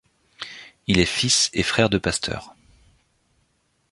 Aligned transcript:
Il 0.87 0.99
est 0.99 1.05
fils 1.05 1.51
et 1.53 1.61
frère 1.61 1.87
de 1.87 1.99
pasteurs. 1.99 2.55